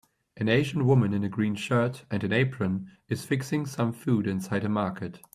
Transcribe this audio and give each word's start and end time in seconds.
An 0.35 0.49
asian 0.49 0.87
woman 0.87 1.13
in 1.13 1.23
a 1.23 1.29
green 1.29 1.53
shirt 1.53 2.05
and 2.09 2.23
an 2.23 2.33
apron 2.33 2.87
is 3.07 3.23
fixing 3.23 3.67
some 3.67 3.93
food 3.93 4.25
inside 4.25 4.63
a 4.63 4.67
market. 4.67 5.19